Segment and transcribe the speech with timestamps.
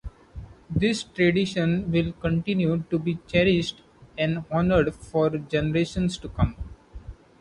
[0.71, 3.83] This tradition will continue to be cherished
[4.17, 6.55] and honored for generations to come.